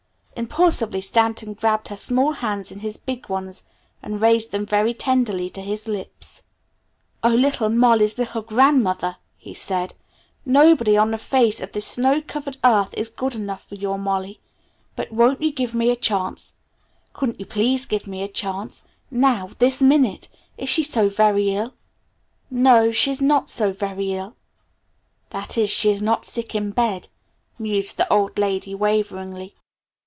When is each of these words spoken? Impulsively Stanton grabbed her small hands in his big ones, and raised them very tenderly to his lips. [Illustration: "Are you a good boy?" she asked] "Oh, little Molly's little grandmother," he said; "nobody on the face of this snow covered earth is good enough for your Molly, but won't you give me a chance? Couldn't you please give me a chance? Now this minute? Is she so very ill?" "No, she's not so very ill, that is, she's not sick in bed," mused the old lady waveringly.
Impulsively 0.33 1.01
Stanton 1.01 1.53
grabbed 1.53 1.89
her 1.89 1.95
small 1.97 2.31
hands 2.31 2.71
in 2.71 2.79
his 2.79 2.97
big 2.97 3.29
ones, 3.29 3.63
and 4.01 4.19
raised 4.21 4.51
them 4.51 4.65
very 4.65 4.91
tenderly 4.93 5.51
to 5.51 5.61
his 5.61 5.87
lips. 5.87 6.41
[Illustration: 7.23 7.23
"Are 7.23 7.29
you 7.29 7.37
a 7.37 7.37
good 7.37 7.41
boy?" 7.41 7.41
she 7.41 7.47
asked] 7.47 7.57
"Oh, 7.61 7.65
little 7.67 7.77
Molly's 7.77 8.17
little 8.17 8.41
grandmother," 8.41 9.17
he 9.37 9.53
said; 9.53 9.93
"nobody 10.43 10.97
on 10.97 11.11
the 11.11 11.19
face 11.19 11.61
of 11.61 11.73
this 11.73 11.85
snow 11.85 12.21
covered 12.25 12.57
earth 12.63 12.91
is 12.97 13.09
good 13.11 13.35
enough 13.35 13.67
for 13.69 13.75
your 13.75 13.99
Molly, 13.99 14.39
but 14.95 15.11
won't 15.11 15.43
you 15.43 15.51
give 15.51 15.75
me 15.75 15.91
a 15.91 15.95
chance? 15.95 16.53
Couldn't 17.13 17.39
you 17.39 17.45
please 17.45 17.85
give 17.85 18.07
me 18.07 18.23
a 18.23 18.27
chance? 18.27 18.81
Now 19.11 19.51
this 19.59 19.79
minute? 19.79 20.27
Is 20.57 20.69
she 20.69 20.81
so 20.81 21.07
very 21.07 21.51
ill?" 21.55 21.75
"No, 22.49 22.89
she's 22.89 23.21
not 23.21 23.51
so 23.51 23.73
very 23.73 24.13
ill, 24.13 24.35
that 25.29 25.55
is, 25.55 25.69
she's 25.69 26.01
not 26.01 26.25
sick 26.25 26.55
in 26.55 26.71
bed," 26.71 27.09
mused 27.59 27.97
the 27.97 28.11
old 28.11 28.39
lady 28.39 28.73
waveringly. 28.73 29.55